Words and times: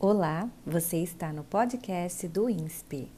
Olá, 0.00 0.48
você 0.64 0.98
está 0.98 1.32
no 1.32 1.42
podcast 1.42 2.28
do 2.28 2.48
INSPE. 2.48 3.10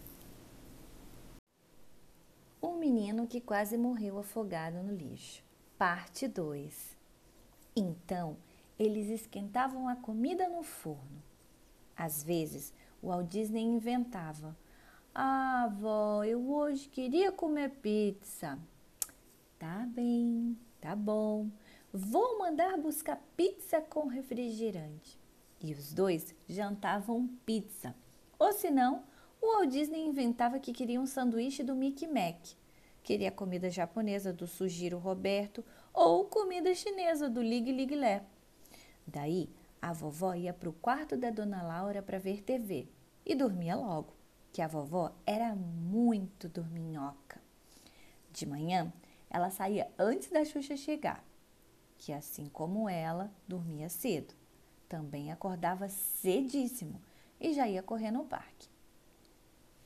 Um 2.63 2.79
menino 2.79 3.27
que 3.27 3.39
quase 3.39 3.77
morreu 3.77 4.19
afogado 4.19 4.83
no 4.83 4.95
lixo. 4.95 5.45
Parte 5.77 6.27
2. 6.27 6.97
Então, 7.77 8.35
eles 8.79 9.11
esquentavam 9.11 9.91
a 9.91 9.97
comida 9.97 10.49
no 10.49 10.63
forno. 10.63 11.23
Às 11.95 12.25
vezes, 12.25 12.73
o 13.03 13.09
Walt 13.09 13.29
Disney 13.29 13.61
inventava: 13.63 14.57
Ah, 15.15 15.71
vó, 15.79 16.25
eu 16.25 16.51
hoje 16.51 16.89
queria 16.89 17.31
comer 17.31 17.69
pizza. 17.83 18.59
Tá 19.59 19.87
bem, 19.87 20.57
tá 20.81 20.97
bom. 20.97 21.51
Vou 21.93 22.39
mandar 22.39 22.79
buscar 22.79 23.23
pizza 23.37 23.83
com 23.83 24.07
refrigerante. 24.07 25.20
E 25.61 25.73
os 25.75 25.93
dois 25.93 26.35
jantavam 26.49 27.29
pizza. 27.45 27.95
Ou 28.39 28.53
senão, 28.53 29.05
o 29.41 29.47
Walt 29.47 29.71
Disney 29.71 30.07
inventava 30.07 30.59
que 30.59 30.73
queria 30.73 31.01
um 31.01 31.07
sanduíche 31.07 31.63
do 31.63 31.75
Mickey 31.75 32.07
Mac. 32.07 32.55
Queria 33.03 33.31
comida 33.31 33.71
japonesa 33.71 34.33
do 34.33 34.47
Sugiro 34.47 34.99
Roberto 34.99 35.65
ou 35.93 36.25
comida 36.25 36.75
chinesa 36.75 37.29
do 37.29 37.43
Lig 37.43 37.73
Lig 37.73 37.95
Lé. 37.95 38.23
Daí, 39.07 39.51
a 39.81 39.93
vovó 39.93 40.35
ia 40.35 40.53
para 40.53 40.69
o 40.69 40.75
quarto 40.75 41.17
da 41.17 41.31
dona 41.31 41.63
Laura 41.63 42.03
para 42.03 42.19
ver 42.19 42.43
TV 42.43 42.89
e 43.25 43.35
dormia 43.35 43.75
logo, 43.75 44.15
que 44.53 44.61
a 44.61 44.69
vovó 44.69 45.13
era 45.27 45.55
muito 45.55 46.49
dorminhoca. 46.49 47.41
De 48.31 48.47
manhã, 48.47 48.93
ela 49.29 49.51
saía 49.51 49.91
antes 49.99 50.31
da 50.31 50.45
Xuxa 50.45 50.77
chegar, 50.77 51.25
que 51.97 52.13
assim 52.13 52.47
como 52.47 52.89
ela, 52.89 53.33
dormia 53.49 53.89
cedo. 53.89 54.40
Também 54.91 55.31
acordava 55.31 55.89
cedíssimo 55.89 57.01
e 57.41 57.55
já 57.55 57.69
ia 57.69 57.81
correr 57.81 58.11
no 58.11 58.25
parque. 58.25 58.69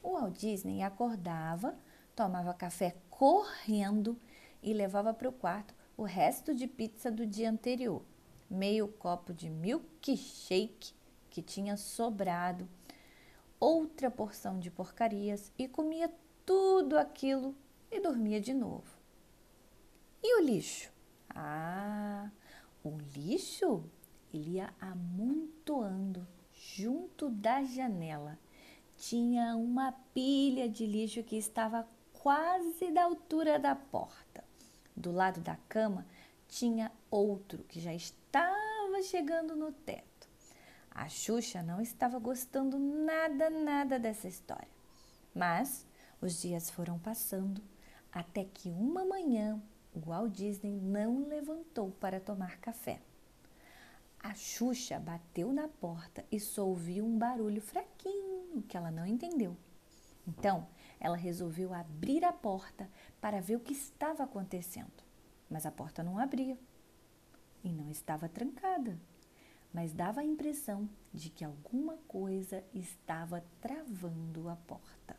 O 0.02 0.15
Walt 0.15 0.38
Disney 0.38 0.80
acordava, 0.80 1.76
tomava 2.16 2.54
café 2.54 2.96
correndo 3.10 4.18
e 4.62 4.73
levava 4.73 5.12
para 5.12 5.29
o 5.29 5.32
quarto 5.32 5.74
o 5.95 6.04
resto 6.04 6.54
de 6.54 6.66
pizza 6.66 7.10
do 7.10 7.26
dia 7.26 7.51
anterior, 7.51 8.02
meio 8.48 8.88
copo 8.88 9.34
de 9.34 9.51
milkshake 9.51 10.95
que 11.29 11.42
tinha 11.42 11.76
sobrado, 11.76 12.66
outra 13.60 14.10
porção 14.10 14.59
de 14.59 14.70
porcarias 14.70 15.52
e 15.59 15.68
comia 15.68 16.10
tudo 16.46 16.96
aquilo 16.96 17.54
e 17.90 18.01
dormia 18.01 18.40
de 18.40 18.54
novo. 18.54 18.96
E 20.23 20.40
o 20.40 20.42
lixo? 20.42 20.90
Ah, 21.29 22.30
o 22.82 22.96
lixo 23.14 23.84
ele 24.37 24.57
ia 24.57 24.73
amontoando 24.80 26.27
junto 26.52 27.30
da 27.30 27.63
janela. 27.63 28.38
Tinha 28.96 29.57
uma 29.57 29.93
pilha 30.13 30.68
de 30.68 30.87
lixo 30.87 31.23
que 31.23 31.37
estava 31.37 31.87
quase 32.13 32.91
da 32.91 33.04
altura 33.04 33.59
da 33.59 33.74
porta. 33.74 34.45
Do 34.96 35.13
lado 35.13 35.41
da 35.41 35.57
cama 35.68 36.07
tinha 36.49 36.91
outro 37.10 37.65
que 37.65 37.80
já 37.80 37.93
estava 37.93 39.02
chegando 39.02 39.57
no 39.57 39.73
teto. 39.73 40.29
A 40.91 41.09
Xuxa 41.09 41.63
não 41.63 41.80
estava 41.80 42.19
gostando 42.19 42.79
nada, 42.79 43.51
nada 43.51 43.98
dessa 43.98 44.29
história. 44.29 44.69
Mas 45.35 45.87
os 46.21 46.41
dias 46.41 46.71
foram 46.71 46.98
passando 46.98 47.60
até 48.13 48.45
que 48.45 48.71
uma 48.71 49.04
manhã 49.04 49.60
o 49.93 50.01
Walt 50.01 50.32
Disney 50.32 50.80
não 50.80 51.26
levantou 51.29 51.91
para 51.93 52.21
tomar 52.21 52.59
café. 52.59 53.01
A 54.24 54.34
Xuxa 54.34 54.98
bateu 54.98 55.52
na 55.52 55.68
porta 55.68 56.24
e 56.32 56.40
só 56.40 56.66
ouviu 56.66 57.04
um 57.04 57.18
barulho 57.18 57.60
fraquinho 57.60 58.62
que 58.66 58.74
ela 58.74 58.90
não 58.90 59.04
entendeu. 59.04 59.54
Então, 60.26 60.66
ela 60.98 61.14
resolveu 61.14 61.74
abrir 61.74 62.24
a 62.24 62.32
porta 62.32 62.88
para 63.20 63.42
ver 63.42 63.56
o 63.56 63.60
que 63.60 63.74
estava 63.74 64.24
acontecendo. 64.24 65.04
Mas 65.50 65.66
a 65.66 65.70
porta 65.70 66.02
não 66.02 66.18
abria 66.18 66.58
e 67.62 67.70
não 67.70 67.90
estava 67.90 68.26
trancada, 68.26 68.98
mas 69.70 69.92
dava 69.92 70.22
a 70.22 70.24
impressão 70.24 70.88
de 71.12 71.28
que 71.28 71.44
alguma 71.44 71.98
coisa 72.08 72.64
estava 72.72 73.44
travando 73.60 74.48
a 74.48 74.56
porta. 74.56 75.18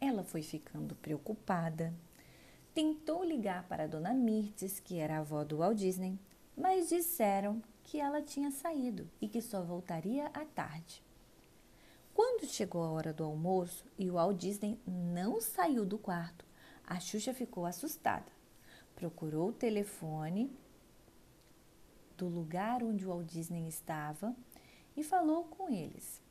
Ela 0.00 0.22
foi 0.22 0.42
ficando 0.42 0.94
preocupada. 0.94 1.92
Tentou 2.72 3.24
ligar 3.24 3.66
para 3.66 3.84
a 3.84 3.88
dona 3.88 4.14
Mirtes, 4.14 4.78
que 4.78 4.98
era 4.98 5.16
a 5.16 5.18
avó 5.18 5.42
do 5.42 5.58
Walt 5.58 5.78
Disney, 5.78 6.16
mas 6.56 6.88
disseram 6.88 7.62
que 7.82 8.00
ela 8.00 8.22
tinha 8.22 8.50
saído 8.50 9.10
e 9.20 9.28
que 9.28 9.42
só 9.42 9.62
voltaria 9.62 10.26
à 10.26 10.44
tarde. 10.44 11.02
Quando 12.14 12.46
chegou 12.46 12.82
a 12.82 12.90
hora 12.90 13.12
do 13.12 13.24
almoço 13.24 13.84
e 13.98 14.08
o 14.10 14.14
Walt 14.14 14.36
Disney 14.36 14.78
não 14.86 15.40
saiu 15.40 15.84
do 15.84 15.98
quarto, 15.98 16.44
a 16.86 17.00
Xuxa 17.00 17.34
ficou 17.34 17.66
assustada. 17.66 18.30
Procurou 18.94 19.48
o 19.48 19.52
telefone 19.52 20.50
do 22.16 22.28
lugar 22.28 22.84
onde 22.84 23.04
o 23.04 23.08
Walt 23.08 23.26
Disney 23.26 23.66
estava 23.66 24.34
e 24.96 25.02
falou 25.02 25.44
com 25.44 25.68
eles. 25.68 26.22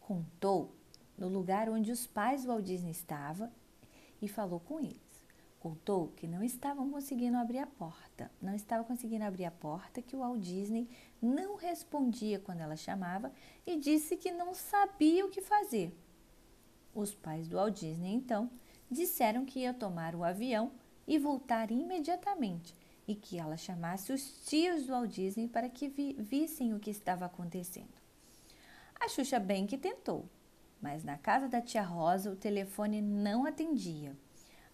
Contou 0.00 0.74
no 1.18 1.28
lugar 1.28 1.68
onde 1.68 1.92
os 1.92 2.06
pais 2.06 2.42
do 2.42 2.48
Walt 2.48 2.64
Disney 2.64 2.92
estavam 2.92 3.52
e 4.22 4.28
falou 4.28 4.58
com 4.58 4.80
eles 4.80 5.13
contou 5.64 6.08
que 6.08 6.26
não 6.26 6.44
estavam 6.44 6.90
conseguindo 6.90 7.38
abrir 7.38 7.60
a 7.60 7.66
porta, 7.66 8.30
não 8.42 8.54
estava 8.54 8.84
conseguindo 8.84 9.24
abrir 9.24 9.46
a 9.46 9.50
porta, 9.50 10.02
que 10.02 10.14
o 10.14 10.18
Walt 10.18 10.38
Disney 10.38 10.86
não 11.22 11.56
respondia 11.56 12.38
quando 12.38 12.60
ela 12.60 12.76
chamava 12.76 13.32
e 13.66 13.78
disse 13.78 14.14
que 14.14 14.30
não 14.30 14.52
sabia 14.52 15.24
o 15.24 15.30
que 15.30 15.40
fazer. 15.40 15.98
Os 16.94 17.14
pais 17.14 17.48
do 17.48 17.56
Walt 17.56 17.80
Disney, 17.80 18.12
então, 18.12 18.50
disseram 18.90 19.46
que 19.46 19.60
ia 19.60 19.72
tomar 19.72 20.14
o 20.14 20.22
avião 20.22 20.70
e 21.06 21.18
voltar 21.18 21.70
imediatamente 21.70 22.76
e 23.08 23.14
que 23.14 23.38
ela 23.38 23.56
chamasse 23.56 24.12
os 24.12 24.46
tios 24.46 24.84
do 24.84 24.92
Walt 24.92 25.12
Disney 25.12 25.48
para 25.48 25.70
que 25.70 25.88
vi 25.88 26.12
vissem 26.12 26.74
o 26.74 26.78
que 26.78 26.90
estava 26.90 27.24
acontecendo. 27.24 27.94
A 29.00 29.08
Xuxa 29.08 29.40
bem 29.40 29.66
que 29.66 29.78
tentou, 29.78 30.28
mas 30.78 31.02
na 31.02 31.16
casa 31.16 31.48
da 31.48 31.62
tia 31.62 31.82
Rosa 31.82 32.30
o 32.30 32.36
telefone 32.36 33.00
não 33.00 33.46
atendia. 33.46 34.14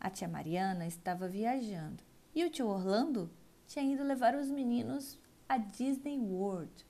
A 0.01 0.09
tia 0.09 0.27
Mariana 0.27 0.87
estava 0.87 1.29
viajando 1.29 2.03
e 2.35 2.43
o 2.43 2.49
tio 2.49 2.67
Orlando 2.67 3.31
tinha 3.67 3.85
ido 3.85 4.03
levar 4.03 4.35
os 4.35 4.51
meninos 4.51 5.19
a 5.47 5.59
Disney 5.59 6.19
World. 6.19 6.87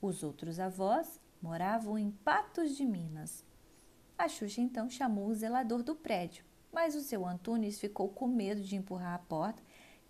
Os 0.00 0.22
outros 0.22 0.60
avós 0.60 1.20
moravam 1.42 1.98
em 1.98 2.12
Patos 2.12 2.76
de 2.76 2.84
Minas. 2.84 3.44
A 4.16 4.28
Xuxa 4.28 4.60
então 4.60 4.88
chamou 4.88 5.26
o 5.26 5.34
zelador 5.34 5.82
do 5.82 5.96
prédio, 5.96 6.44
mas 6.72 6.94
o 6.94 7.00
seu 7.00 7.26
Antunes 7.26 7.80
ficou 7.80 8.08
com 8.08 8.28
medo 8.28 8.62
de 8.62 8.76
empurrar 8.76 9.14
a 9.14 9.18
porta, 9.18 9.60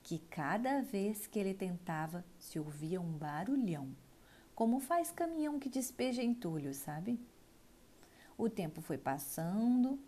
que 0.02 0.18
cada 0.18 0.82
vez 0.82 1.26
que 1.26 1.38
ele 1.38 1.54
tentava 1.54 2.22
se 2.38 2.60
ouvia 2.60 3.00
um 3.00 3.12
barulhão, 3.12 3.96
como 4.54 4.78
faz 4.78 5.10
caminhão 5.10 5.58
que 5.58 5.70
despeja 5.70 6.22
entulho, 6.22 6.74
sabe? 6.74 7.18
O 8.36 8.50
tempo 8.50 8.82
foi 8.82 8.98
passando 8.98 9.98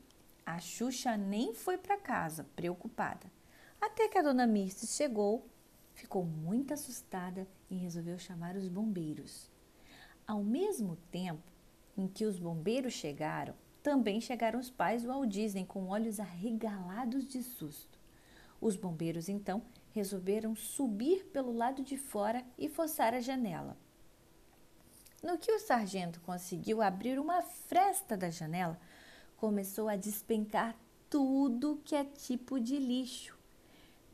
a 0.44 0.58
Xuxa 0.58 1.16
nem 1.16 1.54
foi 1.54 1.78
para 1.78 1.96
casa, 1.96 2.46
preocupada. 2.56 3.30
Até 3.80 4.08
que 4.08 4.18
a 4.18 4.22
dona 4.22 4.46
Mirces 4.46 4.94
chegou, 4.94 5.48
ficou 5.94 6.24
muito 6.24 6.72
assustada 6.74 7.46
e 7.70 7.76
resolveu 7.76 8.18
chamar 8.18 8.56
os 8.56 8.68
bombeiros. 8.68 9.50
Ao 10.26 10.42
mesmo 10.42 10.96
tempo 11.10 11.52
em 11.96 12.06
que 12.06 12.24
os 12.24 12.38
bombeiros 12.38 12.92
chegaram, 12.92 13.54
também 13.82 14.20
chegaram 14.20 14.60
os 14.60 14.70
pais 14.70 15.02
do 15.02 15.08
Walt 15.08 15.28
Disney 15.28 15.66
com 15.66 15.88
olhos 15.88 16.20
arregalados 16.20 17.26
de 17.26 17.42
susto. 17.42 17.98
Os 18.60 18.76
bombeiros 18.76 19.28
então 19.28 19.62
resolveram 19.90 20.54
subir 20.54 21.24
pelo 21.26 21.52
lado 21.52 21.82
de 21.82 21.96
fora 21.96 22.44
e 22.56 22.68
forçar 22.68 23.12
a 23.12 23.20
janela. 23.20 23.76
No 25.22 25.38
que 25.38 25.52
o 25.52 25.58
sargento 25.58 26.20
conseguiu 26.20 26.80
abrir 26.80 27.18
uma 27.18 27.42
fresta 27.42 28.16
da 28.16 28.30
janela, 28.30 28.78
começou 29.42 29.88
a 29.88 29.96
despencar 29.96 30.76
tudo 31.10 31.80
que 31.84 31.96
é 31.96 32.04
tipo 32.04 32.60
de 32.60 32.78
lixo. 32.78 33.36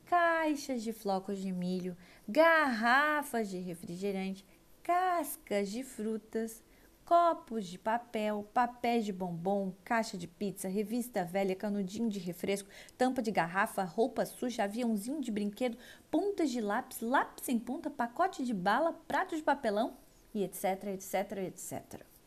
Caixas 0.07 0.83
de 0.83 0.91
flocos 0.91 1.39
de 1.39 1.53
milho, 1.53 1.95
garrafas 2.27 3.51
de 3.51 3.59
refrigerante, 3.59 4.43
cascas 4.83 5.69
de 5.69 5.85
frutas, 5.85 6.63
copos 7.05 7.67
de 7.67 7.79
papel, 7.79 8.49
papéis 8.55 9.05
de 9.05 9.13
bombom, 9.13 9.75
caixa 9.85 10.17
de 10.17 10.27
pizza, 10.27 10.67
revista 10.67 11.23
velha, 11.27 11.55
canudinho 11.55 12.09
de 12.09 12.19
refresco, 12.19 12.71
tampa 12.97 13.21
de 13.21 13.31
garrafa, 13.31 13.85
roupa 13.85 14.25
suja, 14.25 14.65
aviãozinho 14.65 15.21
de 15.21 15.31
brinquedo, 15.31 15.77
pontas 16.11 16.51
de 16.51 16.63
lápis, 16.63 17.03
lápis 17.03 17.51
em 17.51 17.59
ponta, 17.59 17.91
pacote 17.91 18.43
de 18.43 18.55
bala, 18.55 18.95
prato 19.07 19.37
de 19.37 19.43
papelão 19.43 19.95
e 20.33 20.43
etc, 20.43 20.85
etc, 20.85 21.33
etc. 21.49 22.18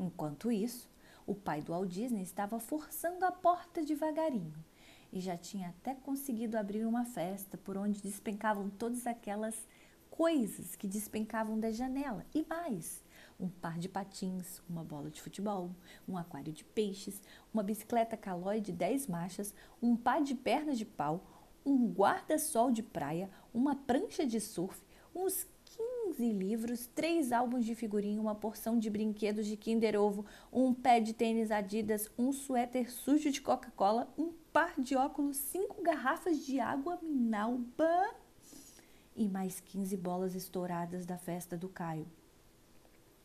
Enquanto 0.00 0.50
isso, 0.50 0.90
o 1.26 1.34
pai 1.34 1.60
do 1.60 1.72
Walt 1.72 1.90
Disney 1.90 2.22
estava 2.22 2.58
forçando 2.58 3.22
a 3.26 3.30
porta 3.30 3.84
devagarinho 3.84 4.64
e 5.12 5.20
já 5.20 5.36
tinha 5.36 5.68
até 5.68 5.94
conseguido 5.94 6.56
abrir 6.56 6.86
uma 6.86 7.04
festa 7.04 7.58
por 7.58 7.76
onde 7.76 8.00
despencavam 8.00 8.70
todas 8.70 9.06
aquelas 9.06 9.68
coisas 10.08 10.74
que 10.74 10.88
despencavam 10.88 11.60
da 11.60 11.70
janela 11.70 12.24
e 12.34 12.46
mais. 12.48 13.04
Um 13.38 13.50
par 13.50 13.78
de 13.78 13.90
patins, 13.90 14.62
uma 14.66 14.82
bola 14.82 15.10
de 15.10 15.20
futebol, 15.20 15.70
um 16.08 16.16
aquário 16.16 16.52
de 16.52 16.64
peixes, 16.64 17.20
uma 17.52 17.62
bicicleta 17.62 18.16
calói 18.16 18.58
de 18.58 18.72
10 18.72 19.06
marchas, 19.06 19.54
um 19.82 19.94
par 19.94 20.22
de 20.22 20.34
pernas 20.34 20.78
de 20.78 20.86
pau, 20.86 21.26
um 21.62 21.92
guarda-sol 21.92 22.70
de 22.70 22.82
praia, 22.82 23.28
uma 23.52 23.76
prancha 23.76 24.26
de 24.26 24.40
surf, 24.40 24.82
uns 25.14 25.46
15 26.10 26.32
livros, 26.32 26.86
três 26.88 27.30
álbuns 27.30 27.64
de 27.64 27.72
figurinha, 27.74 28.20
uma 28.20 28.34
porção 28.34 28.76
de 28.76 28.90
brinquedos 28.90 29.46
de 29.46 29.56
Kinder 29.56 30.00
Ovo, 30.00 30.26
um 30.52 30.74
pé 30.74 30.98
de 30.98 31.12
tênis 31.12 31.52
Adidas, 31.52 32.10
um 32.18 32.32
suéter 32.32 32.90
sujo 32.90 33.30
de 33.30 33.40
Coca-Cola, 33.40 34.12
um 34.18 34.32
par 34.52 34.74
de 34.80 34.96
óculos, 34.96 35.36
cinco 35.36 35.80
garrafas 35.82 36.44
de 36.44 36.58
água 36.58 36.98
Minalba 37.00 38.12
e 39.14 39.28
mais 39.28 39.60
15 39.60 39.96
bolas 39.96 40.34
estouradas 40.34 41.06
da 41.06 41.16
festa 41.16 41.56
do 41.56 41.68
Caio. 41.68 42.08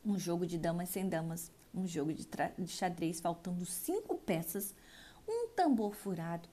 Um 0.06 0.20
jogo 0.20 0.46
de 0.46 0.60
damas 0.60 0.90
sem 0.90 1.10
damas, 1.10 1.52
um 1.74 1.88
jogo 1.88 2.14
de, 2.14 2.28
de 2.60 2.68
xadrez 2.68 3.20
faltando 3.20 3.66
cinco 3.66 4.16
peças, 4.16 4.76
um 5.28 5.48
tambor 5.56 5.96
furado, 5.96 6.48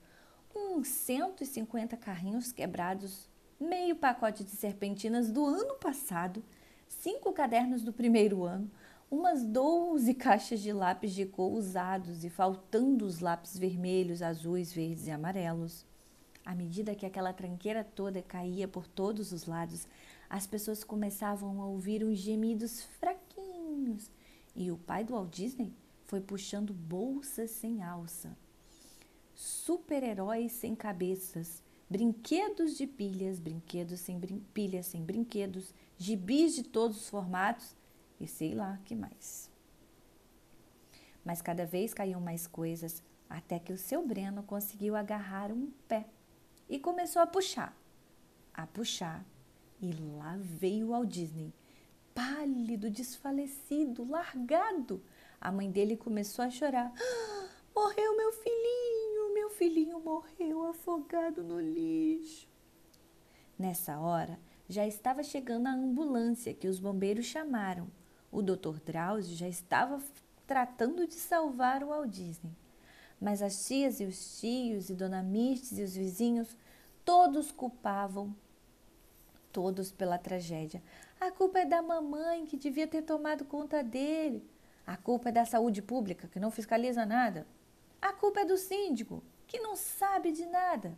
uns 0.55 0.87
150 0.87 1.95
carrinhos 1.95 2.51
quebrados, 2.51 3.29
meio 3.63 3.95
pacote 3.95 4.43
de 4.43 4.51
serpentinas 4.51 5.31
do 5.31 5.45
ano 5.45 5.75
passado, 5.75 6.43
cinco 6.87 7.31
cadernos 7.31 7.81
do 7.81 7.93
primeiro 7.93 8.43
ano, 8.43 8.69
umas 9.09 9.43
12 9.43 10.13
caixas 10.15 10.59
de 10.59 10.73
lápis 10.73 11.13
de 11.13 11.25
cor 11.25 11.53
usados 11.53 12.23
e 12.23 12.29
faltando 12.29 13.05
os 13.05 13.19
lápis 13.19 13.57
vermelhos, 13.57 14.21
azuis, 14.21 14.73
verdes 14.73 15.07
e 15.07 15.11
amarelos. 15.11 15.85
À 16.45 16.53
medida 16.53 16.93
que 16.93 17.05
aquela 17.05 17.31
tranqueira 17.31 17.83
toda 17.83 18.21
caía 18.21 18.67
por 18.67 18.85
todos 18.85 19.31
os 19.31 19.45
lados, 19.45 19.87
as 20.29 20.45
pessoas 20.45 20.83
começavam 20.83 21.61
a 21.61 21.65
ouvir 21.65 22.03
uns 22.03 22.17
gemidos 22.17 22.83
fraquinhos 22.99 24.11
e 24.55 24.71
o 24.71 24.77
pai 24.77 25.03
do 25.03 25.13
Walt 25.13 25.33
Disney 25.33 25.73
foi 26.05 26.19
puxando 26.19 26.73
bolsas 26.73 27.49
sem 27.51 27.81
alça. 27.81 28.35
Super-heróis 29.33 30.51
sem 30.51 30.75
cabeças, 30.75 31.63
brinquedos 31.93 32.75
de 32.75 32.87
pilhas, 32.87 33.39
brinquedos 33.39 33.99
sem 33.99 34.17
brin 34.17 34.39
pilhas 34.51 34.87
sem 34.87 35.03
brinquedos, 35.03 35.75
gibis 35.95 36.55
de 36.55 36.63
todos 36.63 36.97
os 36.97 37.07
formatos 37.07 37.75
e 38.19 38.27
sei 38.27 38.55
lá 38.55 38.79
que 38.83 38.95
mais. 38.95 39.47
Mas 41.23 41.39
cada 41.39 41.67
vez 41.67 41.93
caíam 41.93 42.19
mais 42.19 42.47
coisas, 42.47 43.03
até 43.29 43.59
que 43.59 43.71
o 43.71 43.77
seu 43.77 44.03
Breno 44.03 44.41
conseguiu 44.41 44.95
agarrar 44.95 45.51
um 45.51 45.69
pé 45.87 46.07
e 46.67 46.79
começou 46.79 47.21
a 47.21 47.27
puxar, 47.27 47.77
a 48.51 48.65
puxar. 48.65 49.23
E 49.79 49.91
lá 50.17 50.35
veio 50.39 50.87
o 50.87 50.89
Walt 50.89 51.09
Disney, 51.09 51.53
pálido, 52.15 52.89
desfalecido, 52.89 54.03
largado. 54.09 54.99
A 55.39 55.51
mãe 55.51 55.69
dele 55.69 55.95
começou 55.95 56.43
a 56.43 56.49
chorar. 56.49 56.91
Ah, 56.91 57.49
morreu 57.75 58.17
meu 58.17 58.31
filhinho, 58.31 58.82
filhinho 59.63 59.97
morreu 60.01 60.65
afogado 60.67 61.41
no 61.41 61.57
lixo. 61.57 62.49
Nessa 63.57 63.97
hora, 63.97 64.37
já 64.67 64.85
estava 64.85 65.23
chegando 65.23 65.67
a 65.67 65.73
ambulância 65.73 66.53
que 66.53 66.67
os 66.67 66.79
bombeiros 66.79 67.27
chamaram. 67.27 67.87
O 68.29 68.41
Dr. 68.41 68.81
Drauzio 68.85 69.37
já 69.37 69.47
estava 69.47 70.03
tratando 70.45 71.07
de 71.07 71.13
salvar 71.13 71.81
o 71.81 71.87
Walt 71.87 72.09
Disney. 72.09 72.51
Mas 73.21 73.41
as 73.41 73.65
tias 73.65 74.01
e 74.01 74.05
os 74.05 74.41
tios 74.41 74.89
e 74.89 74.95
Dona 74.95 75.23
Mirtes 75.23 75.77
e 75.77 75.83
os 75.83 75.95
vizinhos, 75.95 76.57
todos 77.05 77.49
culpavam 77.49 78.35
todos 79.49 79.93
pela 79.93 80.17
tragédia. 80.17 80.83
A 81.21 81.31
culpa 81.31 81.59
é 81.59 81.65
da 81.65 81.81
mamãe 81.81 82.45
que 82.45 82.57
devia 82.57 82.87
ter 82.87 83.03
tomado 83.03 83.45
conta 83.45 83.81
dele. 83.81 84.45
A 84.85 84.97
culpa 84.97 85.29
é 85.29 85.31
da 85.31 85.45
saúde 85.45 85.81
pública 85.81 86.27
que 86.27 86.39
não 86.39 86.51
fiscaliza 86.51 87.05
nada. 87.05 87.47
A 88.01 88.11
culpa 88.11 88.41
é 88.41 88.45
do 88.45 88.57
síndico 88.57 89.23
que 89.53 89.59
não 89.59 89.75
sabe 89.75 90.31
de 90.31 90.47
nada. 90.47 90.97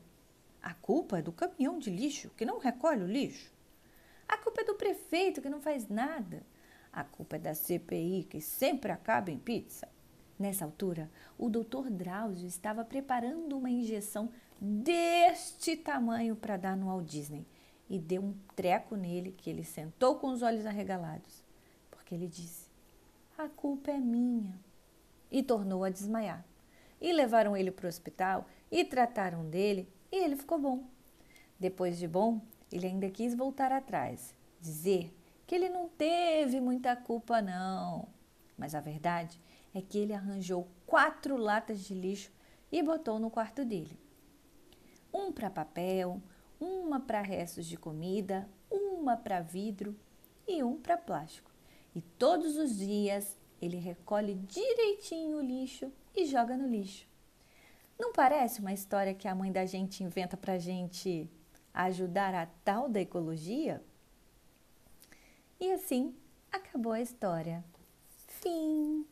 A 0.62 0.74
culpa 0.74 1.20
é 1.20 1.22
do 1.22 1.34
caminhão 1.34 1.78
de 1.78 1.90
lixo 1.90 2.30
que 2.38 2.46
não 2.46 2.58
recolhe 2.58 3.04
o 3.04 3.06
lixo. 3.06 3.52
A 4.26 4.38
culpa 4.38 4.62
é 4.62 4.64
do 4.64 4.76
prefeito 4.76 5.42
que 5.42 5.50
não 5.50 5.60
faz 5.60 5.90
nada. 5.90 6.42
A 6.90 7.04
culpa 7.04 7.36
é 7.36 7.40
da 7.40 7.54
CPI 7.54 8.24
que 8.24 8.40
sempre 8.40 8.94
acaba 8.94 9.30
em 9.30 9.38
pizza. 9.38 9.90
Nessa 10.40 10.64
altura, 10.64 11.12
o 11.38 11.50
doutor 11.50 11.90
Drauzio 11.90 12.48
estava 12.48 12.86
preparando 12.86 13.58
uma 13.58 13.70
injeção 13.70 14.32
deste 14.58 15.76
tamanho 15.76 16.38
para 16.38 16.56
dar 16.56 16.78
no 16.78 16.86
Walt 16.86 17.06
Disney 17.06 17.46
e 17.90 18.00
deu 18.00 18.24
um 18.24 18.34
treco 18.56 18.96
nele 18.96 19.34
que 19.34 19.50
ele 19.50 19.66
sentou 19.66 20.16
com 20.16 20.28
os 20.32 20.42
olhos 20.42 20.66
arregalados, 20.66 21.44
porque 21.92 22.16
ele 22.16 22.28
disse: 22.28 22.70
A 23.38 23.50
culpa 23.50 23.92
é 23.92 24.00
minha. 24.00 24.58
E 25.30 25.44
tornou 25.44 25.84
a 25.84 25.90
desmaiar. 25.90 26.46
E 27.00 27.12
levaram 27.12 27.56
ele 27.56 27.72
para 27.72 27.86
o 27.86 27.90
hospital 27.90 28.48
e 28.72 28.84
trataram 28.84 29.50
dele 29.50 29.88
e 30.12 30.24
ele 30.24 30.36
ficou 30.36 30.60
bom. 30.60 30.84
Depois 31.60 31.98
de 31.98 32.08
bom, 32.08 32.42
ele 32.72 32.88
ainda 32.88 33.10
quis 33.10 33.36
voltar 33.36 33.72
atrás, 33.72 34.34
dizer 34.60 35.14
que 35.46 35.56
ele 35.56 35.70
não 35.70 35.88
teve 35.88 36.60
muita 36.60 36.96
culpa, 36.96 37.42
não. 37.42 38.08
Mas 38.58 38.74
a 38.74 38.80
verdade 38.80 39.40
é 39.74 39.82
que 39.82 39.98
ele 39.98 40.14
arranjou 40.14 40.68
quatro 40.86 41.38
latas 41.38 41.82
de 41.82 41.94
lixo 41.94 42.32
e 42.72 42.82
botou 42.82 43.20
no 43.20 43.30
quarto 43.30 43.64
dele. 43.64 44.00
Um 45.14 45.32
para 45.32 45.50
papel, 45.50 46.22
uma 46.60 47.00
para 47.00 47.22
restos 47.22 47.66
de 47.66 47.78
comida, 47.78 48.50
uma 48.70 49.16
para 49.16 49.42
vidro 49.42 49.96
e 50.48 50.64
um 50.64 50.76
para 50.76 50.98
plástico. 50.98 51.52
E 51.94 52.02
todos 52.02 52.58
os 52.58 52.78
dias 52.78 53.38
ele 53.62 53.78
recolhe 53.78 54.36
direitinho 54.36 55.38
o 55.38 55.42
lixo 55.42 55.92
e 56.16 56.26
joga 56.26 56.58
no 56.58 56.68
lixo. 56.68 57.08
Não 57.98 58.12
parece 58.12 58.60
uma 58.60 58.74
história 58.74 59.14
que 59.14 59.28
a 59.28 59.36
mãe 59.36 59.52
da 59.52 59.66
gente 59.66 60.04
inventa 60.04 60.36
para 60.36 60.58
gente 60.58 61.30
ajudar 61.74 62.34
a 62.34 62.46
tal 62.64 62.90
da 62.90 63.00
ecologia? 63.00 63.82
E 65.60 65.72
assim 65.72 66.16
acabou 66.52 66.92
a 66.92 67.02
história. 67.02 67.64
Fim. 68.28 69.06